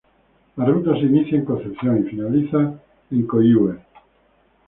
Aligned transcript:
La 0.57 0.65
Ruta 0.65 0.93
se 0.95 1.01
inicia 1.05 1.37
en 1.37 1.45
Concepción 1.45 1.99
y 1.99 2.09
finaliza 2.09 2.73
en 3.11 3.27
Coihue. 3.27 3.77